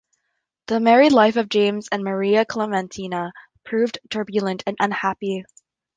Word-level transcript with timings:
The 0.65 0.79
married 0.79 1.11
life 1.11 1.35
of 1.35 1.47
James 1.47 1.87
and 1.91 2.03
Maria 2.03 2.43
Clementina 2.43 3.31
proved 3.63 3.99
turbulent 4.09 4.63
and 4.65 4.75
unhappy. 4.79 5.45